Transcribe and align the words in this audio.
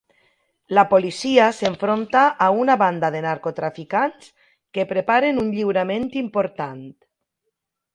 La 0.77 0.85
policia 0.93 1.49
s'enfronta 1.57 2.23
a 2.47 2.49
una 2.63 2.79
banda 2.85 3.13
de 3.17 3.23
narcotraficants 3.29 4.35
que 4.79 4.89
preparen 4.97 5.47
un 5.47 5.57
lliurament 5.59 6.13
important. 6.27 6.87